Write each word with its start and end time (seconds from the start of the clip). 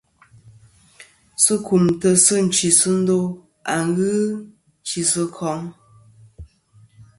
Sɨ 1.43 1.53
kumtɨ 1.65 2.09
sɨ 2.25 2.35
nchisɨndo 2.45 3.17
a 3.75 3.75
ghɨ 3.95 4.09
chɨ'sɨ 4.87 5.21
kom. 5.35 5.61